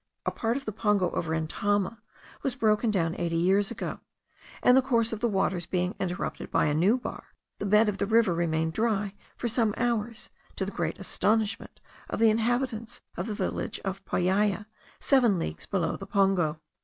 [0.25, 1.99] A part of the pongo of Rentama
[2.41, 3.99] was broken down eighty years ago,
[4.63, 7.99] and the course of the waters being interrupted by a new bar, the bed of
[7.99, 13.27] the river remained dry for some hours, to the great astonishment of the inhabitants of
[13.27, 14.65] the village of Payaya,
[14.99, 16.59] seven leagues below the pongo.